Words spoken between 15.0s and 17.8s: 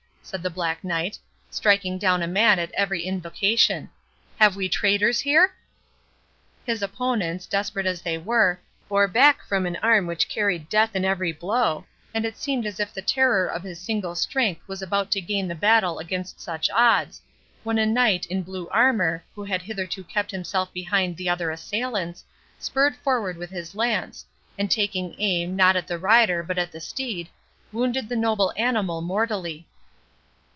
to gain the battle against such odds, when